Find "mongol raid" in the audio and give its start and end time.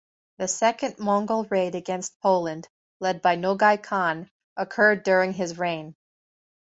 0.97-1.75